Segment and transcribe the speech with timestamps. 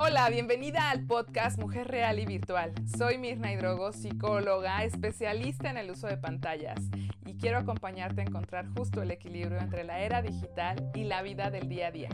[0.00, 2.72] Hola, bienvenida al podcast Mujer Real y Virtual.
[2.96, 6.78] Soy Mirna Hidrogo, psicóloga, especialista en el uso de pantallas
[7.26, 11.50] y quiero acompañarte a encontrar justo el equilibrio entre la era digital y la vida
[11.50, 12.10] del día a día.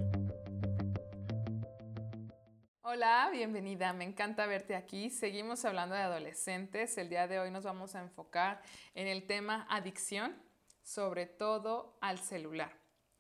[2.81, 5.11] Hola, bienvenida, me encanta verte aquí.
[5.11, 6.97] Seguimos hablando de adolescentes.
[6.97, 8.63] El día de hoy nos vamos a enfocar
[8.95, 10.35] en el tema adicción,
[10.83, 12.73] sobre todo al celular,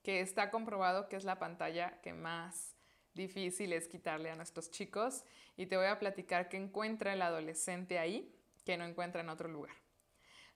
[0.03, 2.74] que está comprobado que es la pantalla que más
[3.15, 5.25] difícil es quitarle a nuestros chicos
[5.57, 9.49] y te voy a platicar qué encuentra el adolescente ahí que no encuentra en otro
[9.49, 9.75] lugar.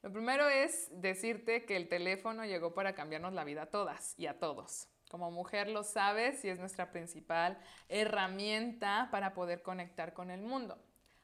[0.03, 4.27] Lo primero es decirte que el teléfono llegó para cambiarnos la vida a todas y
[4.27, 4.89] a todos.
[5.11, 7.59] Como mujer lo sabes y es nuestra principal
[7.89, 10.79] herramienta para poder conectar con el mundo.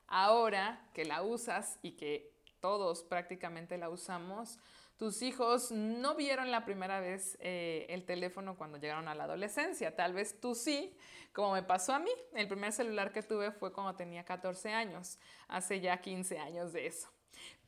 [0.07, 4.59] Ahora que la usas y que todos prácticamente la usamos,
[4.97, 9.97] tus hijos no vieron la primera vez eh, el teléfono cuando llegaron a la adolescencia.
[9.97, 10.97] Tal vez tú sí,
[11.33, 12.11] como me pasó a mí.
[12.33, 15.19] El primer celular que tuve fue cuando tenía 14 años,
[15.49, 17.09] hace ya 15 años de eso.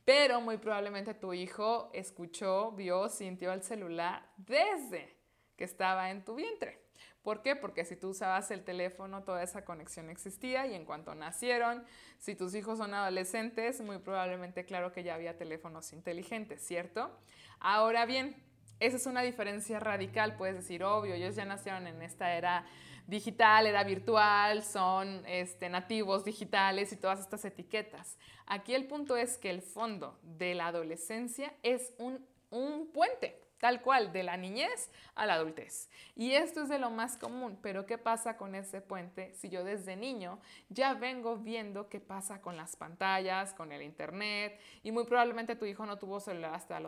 [0.05, 5.17] Pero muy probablemente tu hijo escuchó, vio, sintió el celular desde
[5.57, 6.86] que estaba en tu vientre.
[7.21, 7.55] ¿Por qué?
[7.55, 11.83] Porque si tú usabas el teléfono, toda esa conexión existía y en cuanto nacieron,
[12.17, 17.11] si tus hijos son adolescentes, muy probablemente claro que ya había teléfonos inteligentes, ¿cierto?
[17.59, 18.35] Ahora bien,
[18.79, 22.65] esa es una diferencia radical, puedes decir, obvio, ellos ya nacieron en esta era
[23.07, 28.17] digital, era virtual, son este, nativos digitales y todas estas etiquetas.
[28.45, 33.81] Aquí el punto es que el fondo de la adolescencia es un, un puente tal
[33.81, 35.89] cual, de la niñez a la adultez.
[36.15, 39.63] Y esto es de lo más común, pero ¿qué pasa con ese puente si yo
[39.63, 44.59] desde niño ya vengo viendo qué pasa con las pantallas, con el internet?
[44.83, 46.79] Y muy probablemente tu hijo no tuvo celular hasta,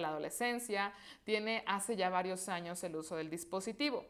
[0.00, 0.92] la adolescencia,
[1.24, 4.06] tiene hace ya varios años el uso del dispositivo.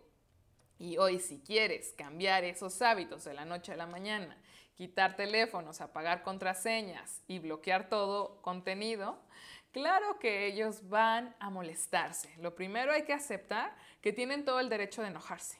[0.79, 4.37] Y hoy si quieres cambiar esos hábitos de la noche a la mañana,
[4.75, 9.19] quitar teléfonos, apagar contraseñas y bloquear todo contenido,
[9.75, 12.33] Claro que ellos van a molestarse.
[12.39, 15.59] Lo primero hay que aceptar que tienen todo el derecho de enojarse.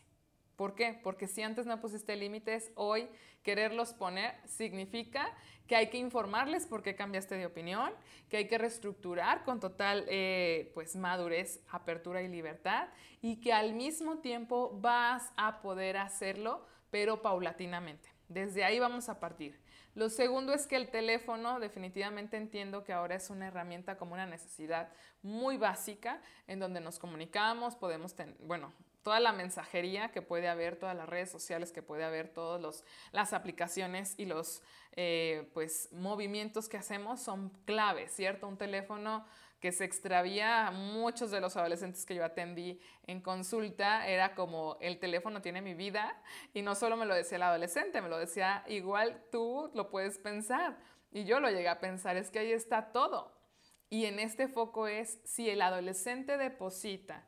[0.55, 1.01] ¿Por qué?
[1.03, 3.09] Porque si antes no pusiste límites, hoy
[3.43, 7.93] quererlos poner significa que hay que informarles por qué cambiaste de opinión,
[8.29, 12.87] que hay que reestructurar con total eh, pues madurez, apertura y libertad
[13.21, 18.09] y que al mismo tiempo vas a poder hacerlo, pero paulatinamente.
[18.29, 19.64] Desde ahí vamos a partir.
[19.95, 24.27] Lo segundo es que el teléfono definitivamente entiendo que ahora es una herramienta como una
[24.27, 24.89] necesidad
[25.23, 28.73] muy básica en donde nos comunicamos, podemos tener, bueno,
[29.05, 33.33] toda la mensajería que puede haber, todas las redes sociales que puede haber, todas las
[33.35, 34.63] aplicaciones y los
[34.97, 38.49] eh, pues, movimientos que hacemos son claves, ¿cierto?
[38.49, 39.27] Un teléfono
[39.65, 44.99] que se extravía, muchos de los adolescentes que yo atendí en consulta, era como el
[44.99, 46.21] teléfono tiene mi vida
[46.53, 50.19] y no solo me lo decía el adolescente, me lo decía igual tú lo puedes
[50.19, 50.77] pensar.
[51.13, 53.41] Y yo lo llegué a pensar, es que ahí está todo.
[53.89, 57.27] Y en este foco es si el adolescente deposita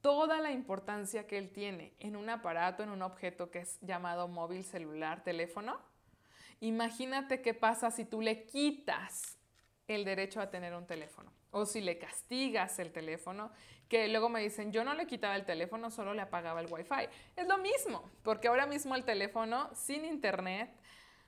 [0.00, 4.26] toda la importancia que él tiene en un aparato, en un objeto que es llamado
[4.26, 5.78] móvil, celular, teléfono,
[6.60, 9.36] imagínate qué pasa si tú le quitas
[9.86, 13.52] el derecho a tener un teléfono o si le castigas el teléfono,
[13.88, 17.08] que luego me dicen, yo no le quitaba el teléfono, solo le apagaba el wifi.
[17.36, 20.68] Es lo mismo, porque ahora mismo el teléfono sin internet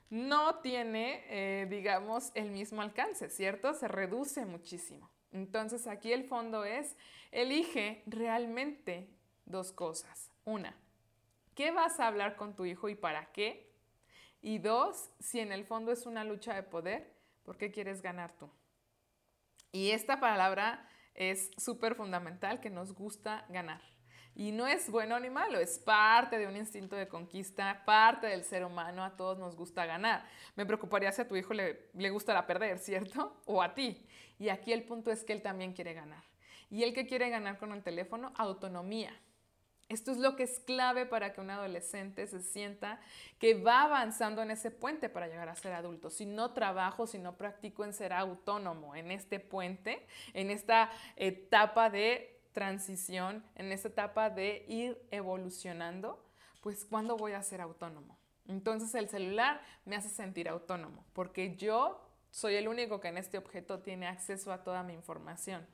[0.09, 3.73] no tiene, eh, digamos, el mismo alcance, ¿cierto?
[3.73, 5.09] Se reduce muchísimo.
[5.31, 6.97] Entonces aquí el fondo es,
[7.31, 9.09] elige realmente
[9.45, 10.29] dos cosas.
[10.43, 10.75] Una,
[11.55, 13.71] ¿qué vas a hablar con tu hijo y para qué?
[14.41, 18.33] Y dos, si en el fondo es una lucha de poder, ¿por qué quieres ganar
[18.33, 18.49] tú?
[19.71, 23.81] Y esta palabra es súper fundamental que nos gusta ganar.
[24.35, 28.43] Y no es bueno ni malo, es parte de un instinto de conquista, parte del
[28.43, 30.23] ser humano, a todos nos gusta ganar.
[30.55, 33.41] Me preocuparía si a tu hijo le, le gustará perder, ¿cierto?
[33.47, 34.05] O a ti.
[34.37, 36.23] Y aquí el punto es que él también quiere ganar.
[36.69, 38.31] ¿Y él que quiere ganar con el teléfono?
[38.37, 39.11] Autonomía.
[39.89, 42.99] Esto es lo que es clave para que un adolescente se sienta
[43.39, 46.09] que va avanzando en ese puente para llegar a ser adulto.
[46.09, 51.89] Si no trabajo, si no practico en ser autónomo en este puente, en esta etapa
[51.89, 56.21] de transición, en esta etapa de ir evolucionando,
[56.61, 58.17] pues ¿cuándo voy a ser autónomo?
[58.47, 63.37] Entonces el celular me hace sentir autónomo, porque yo soy el único que en este
[63.37, 65.65] objeto tiene acceso a toda mi información.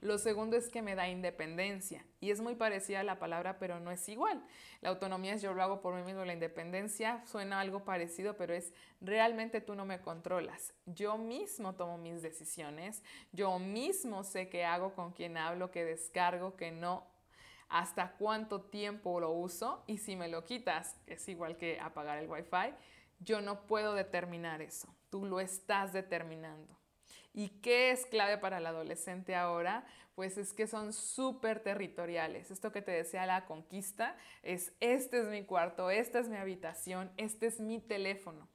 [0.00, 3.80] Lo segundo es que me da independencia y es muy parecida a la palabra, pero
[3.80, 4.42] no es igual.
[4.80, 8.54] La autonomía es yo lo hago por mí mismo, la independencia suena algo parecido, pero
[8.54, 10.72] es realmente tú no me controlas.
[10.86, 13.02] Yo mismo tomo mis decisiones,
[13.32, 17.06] yo mismo sé qué hago, con quién hablo, qué descargo, qué no.
[17.68, 22.28] hasta cuánto tiempo lo uso y si me lo quitas, es igual que apagar el
[22.28, 22.74] wifi,
[23.20, 26.79] yo no puedo determinar eso, tú lo estás determinando.
[27.32, 29.84] ¿Y qué es clave para el adolescente ahora?
[30.14, 32.50] Pues es que son súper territoriales.
[32.50, 37.12] Esto que te decía la conquista es, este es mi cuarto, esta es mi habitación,
[37.16, 38.48] este es mi teléfono.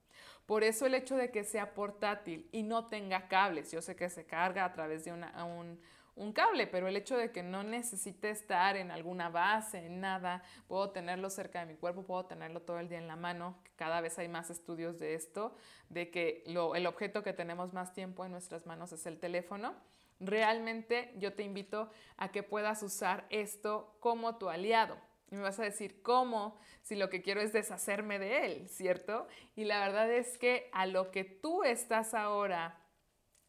[0.45, 4.09] Por eso el hecho de que sea portátil y no tenga cables, yo sé que
[4.09, 5.79] se carga a través de un,
[6.15, 10.43] un cable, pero el hecho de que no necesite estar en alguna base, en nada,
[10.67, 13.99] puedo tenerlo cerca de mi cuerpo, puedo tenerlo todo el día en la mano, cada
[13.99, 15.55] vez hay más estudios de esto,
[15.89, 19.75] de que el objeto que tenemos más tiempo en nuestras manos es el teléfono.
[20.21, 24.97] Realmente yo te invito a que puedas usar esto como tu aliado.
[25.31, 26.57] Y me vas a decir, ¿cómo?
[26.81, 29.27] Si lo que quiero es deshacerme de él, ¿cierto?
[29.55, 32.79] Y la verdad es que a lo que tú estás ahora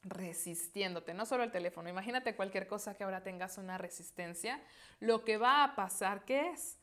[0.06, 4.62] resistiéndote, no solo el teléfono, imagínate cualquier cosa que ahora tengas una resistencia,
[5.00, 6.78] lo que va a pasar, ¿qué es?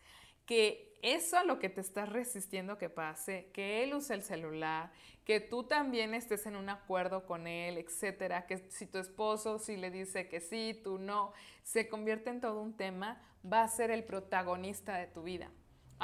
[0.46, 4.92] Que eso a lo que te estás resistiendo que pase, que él use el celular,
[5.26, 9.78] que tú también estés en un acuerdo con él, etcétera, que si tu esposo si
[9.78, 11.34] le dice que sí, tú no,
[11.64, 15.50] se convierte en todo un tema, va a ser el protagonista de tu vida.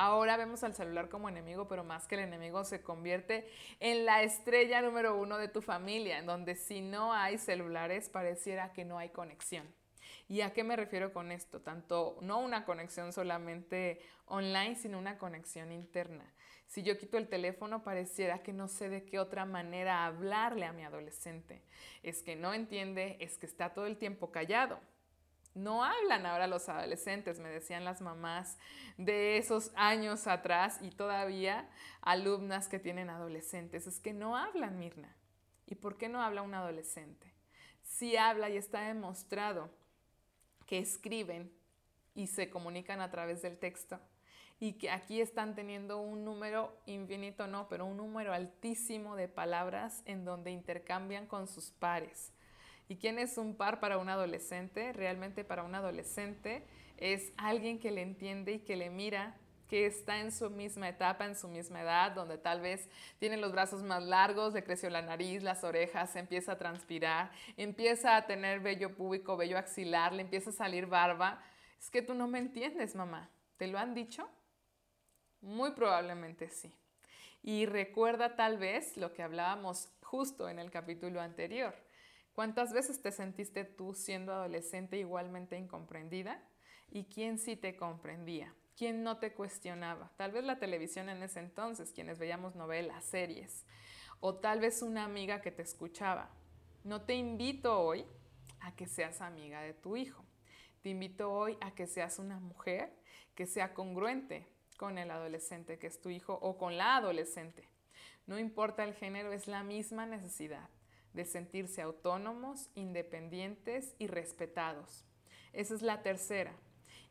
[0.01, 3.50] Ahora vemos al celular como enemigo, pero más que el enemigo se convierte
[3.81, 8.72] en la estrella número uno de tu familia, en donde si no hay celulares pareciera
[8.72, 9.68] que no hay conexión.
[10.30, 11.60] ¿Y a qué me refiero con esto?
[11.60, 16.24] Tanto no una conexión solamente online, sino una conexión interna.
[16.66, 20.72] Si yo quito el teléfono, pareciera que no sé de qué otra manera hablarle a
[20.72, 21.62] mi adolescente.
[22.04, 24.80] Es que no entiende, es que está todo el tiempo callado.
[25.60, 28.58] No hablan ahora los adolescentes, me decían las mamás
[28.98, 31.70] de esos años atrás y todavía
[32.02, 33.86] alumnas que tienen adolescentes.
[33.86, 35.14] Es que no hablan, Mirna.
[35.66, 37.34] ¿Y por qué no habla un adolescente?
[37.84, 39.70] Sí habla y está demostrado
[40.66, 41.52] que escriben
[42.16, 44.00] y se comunican a través del texto
[44.60, 50.04] y que aquí están teniendo un número infinito, no, pero un número altísimo de palabras
[50.06, 52.32] en donde intercambian con sus pares.
[52.92, 54.92] ¿Y quién es un par para un adolescente?
[54.94, 56.66] Realmente para un adolescente
[56.98, 59.38] es alguien que le entiende y que le mira,
[59.68, 62.90] que está en su misma etapa, en su misma edad, donde tal vez
[63.20, 68.18] tiene los brazos más largos, le creció la nariz, las orejas, empieza a transpirar, empieza
[68.18, 71.44] a tener vello púbico, vello axilar, le empieza a salir barba.
[71.80, 73.30] Es que tú no me entiendes, mamá.
[73.58, 74.28] ¿Te lo han dicho?
[75.42, 76.74] Muy probablemente sí.
[77.44, 81.76] Y recuerda tal vez lo que hablábamos justo en el capítulo anterior
[82.40, 86.42] ¿Cuántas veces te sentiste tú siendo adolescente igualmente incomprendida?
[86.90, 88.56] ¿Y quién sí te comprendía?
[88.78, 90.10] ¿Quién no te cuestionaba?
[90.16, 93.66] Tal vez la televisión en ese entonces, quienes veíamos novelas, series,
[94.22, 96.30] o tal vez una amiga que te escuchaba.
[96.86, 98.06] No te invito hoy
[98.62, 100.24] a que seas amiga de tu hijo.
[100.82, 102.96] Te invito hoy a que seas una mujer
[103.36, 104.48] que sea congruente
[104.78, 107.68] con el adolescente que es tu hijo o con la adolescente.
[108.28, 110.70] No importa el género, es la misma necesidad
[111.14, 115.06] de sentirse autónomos, independientes y respetados.
[115.54, 116.54] Esa es la tercera.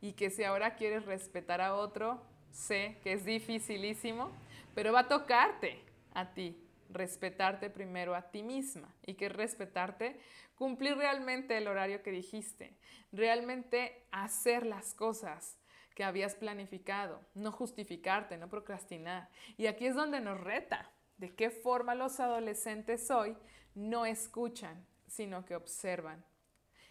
[0.01, 4.31] Y que si ahora quieres respetar a otro, sé que es dificilísimo,
[4.75, 5.83] pero va a tocarte
[6.15, 8.95] a ti, respetarte primero a ti misma.
[9.05, 10.21] ¿Y que respetarte?
[10.55, 12.77] Cumplir realmente el horario que dijiste,
[13.13, 15.59] realmente hacer las cosas
[15.95, 19.29] que habías planificado, no justificarte, no procrastinar.
[19.57, 23.37] Y aquí es donde nos reta, de qué forma los adolescentes hoy
[23.75, 26.25] no escuchan, sino que observan.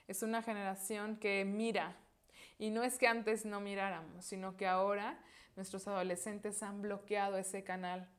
[0.07, 1.95] Es una generación que mira.
[2.59, 5.19] Y no es que antes no miráramos, sino que ahora
[5.55, 8.09] nuestros adolescentes han bloqueado ese canal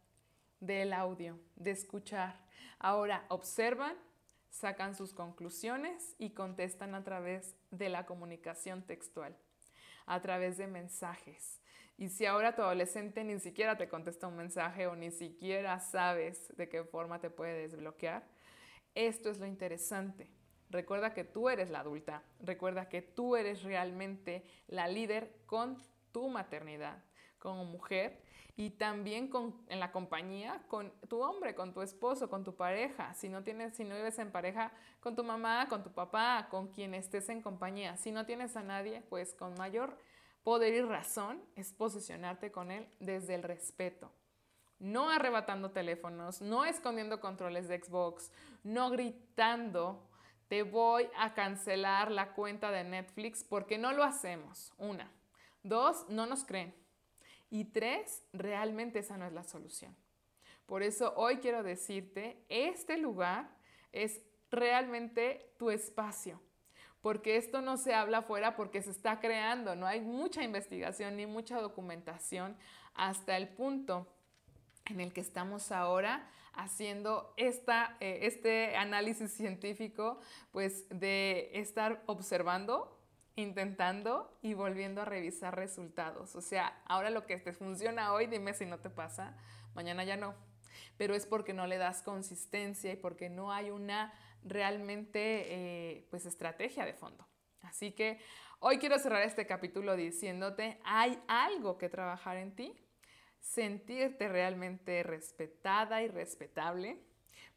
[0.60, 2.36] del audio, de escuchar.
[2.78, 3.96] Ahora observan,
[4.50, 9.36] sacan sus conclusiones y contestan a través de la comunicación textual,
[10.06, 11.60] a través de mensajes.
[11.96, 16.56] Y si ahora tu adolescente ni siquiera te contesta un mensaje o ni siquiera sabes
[16.56, 18.24] de qué forma te puede desbloquear,
[19.06, 20.28] esto es lo interesante.
[20.70, 25.78] Recuerda que tú eres la adulta, recuerda que tú eres realmente la líder con
[26.12, 27.02] tu maternidad
[27.38, 28.20] como mujer
[28.56, 33.14] y también con, en la compañía con tu hombre, con tu esposo, con tu pareja.
[33.14, 36.66] Si no tienes, si no vives en pareja, con tu mamá, con tu papá, con
[36.68, 37.96] quien estés en compañía.
[37.96, 39.96] Si no tienes a nadie, pues con mayor
[40.42, 44.12] poder y razón es posicionarte con él desde el respeto
[44.78, 48.30] no arrebatando teléfonos, no escondiendo controles de Xbox,
[48.62, 50.08] no gritando,
[50.48, 54.72] te voy a cancelar la cuenta de Netflix porque no lo hacemos.
[54.78, 55.10] Una.
[55.62, 56.74] Dos, no nos creen.
[57.50, 59.96] Y tres, realmente esa no es la solución.
[60.66, 63.50] Por eso hoy quiero decirte, este lugar
[63.92, 64.20] es
[64.50, 66.40] realmente tu espacio
[67.00, 71.26] porque esto no se habla afuera porque se está creando, no hay mucha investigación ni
[71.26, 72.56] mucha documentación
[72.94, 74.06] hasta el punto
[74.88, 82.98] en el que estamos ahora haciendo esta, eh, este análisis científico, pues de estar observando,
[83.36, 86.34] intentando y volviendo a revisar resultados.
[86.34, 89.36] O sea, ahora lo que te funciona hoy, dime si no te pasa,
[89.74, 90.34] mañana ya no.
[90.96, 96.26] Pero es porque no le das consistencia y porque no hay una realmente eh, pues
[96.26, 97.26] estrategia de fondo.
[97.62, 98.18] Así que
[98.58, 102.74] hoy quiero cerrar este capítulo diciéndote, hay algo que trabajar en ti,
[103.40, 106.98] sentirte realmente respetada y respetable,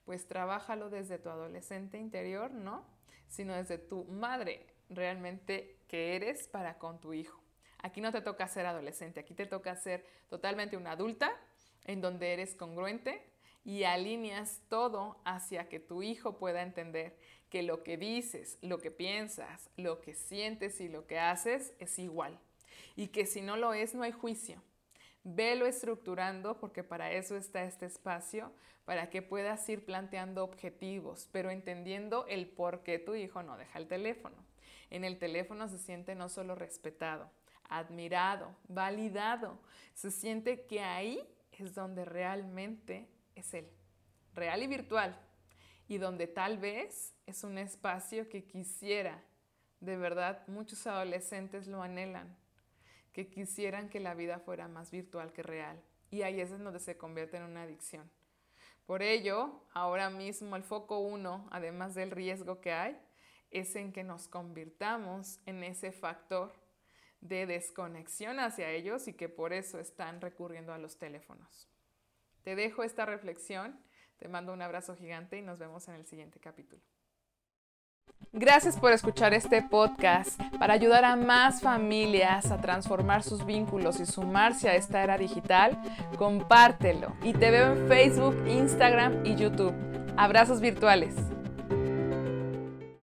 [0.06, 2.86] pues trabájalo desde tu adolescente interior, ¿no?
[3.28, 7.42] Sino desde tu madre realmente que eres para con tu hijo.
[7.80, 11.32] Aquí no te toca ser adolescente, aquí te toca ser totalmente una adulta
[11.86, 13.32] en donde eres congruente,
[13.64, 17.16] y alineas todo hacia que tu hijo pueda entender
[17.50, 22.00] que lo que dices, lo que piensas, lo que sientes y lo que haces es
[22.00, 22.40] igual.
[22.96, 24.62] Y que si no lo es, no hay juicio.
[25.24, 28.52] Velo estructurando porque para eso está este espacio,
[28.86, 33.78] para que puedas ir planteando objetivos, pero entendiendo el por qué tu hijo no deja
[33.78, 34.36] el teléfono.
[34.90, 37.30] En el teléfono se siente no solo respetado,
[37.70, 39.60] admirado, validado,
[39.94, 43.70] se siente que ahí es donde realmente es Él,
[44.34, 45.18] real y virtual,
[45.88, 49.24] y donde tal vez es un espacio que quisiera,
[49.80, 52.36] de verdad, muchos adolescentes lo anhelan,
[53.14, 55.82] que quisieran que la vida fuera más virtual que real.
[56.10, 58.10] Y ahí es donde se convierte en una adicción.
[58.86, 63.00] Por ello, ahora mismo el foco uno, además del riesgo que hay,
[63.50, 66.54] es en que nos convirtamos en ese factor
[67.22, 71.70] de desconexión hacia ellos y que por eso están recurriendo a los teléfonos.
[72.44, 73.80] Te dejo esta reflexión,
[74.18, 76.82] te mando un abrazo gigante y nos vemos en el siguiente capítulo.
[78.34, 80.42] Gracias por escuchar este podcast.
[80.58, 85.78] Para ayudar a más familias a transformar sus vínculos y sumarse a esta era digital,
[86.18, 87.14] compártelo.
[87.24, 89.74] Y te veo en Facebook, Instagram y YouTube.
[90.16, 91.14] Abrazos virtuales.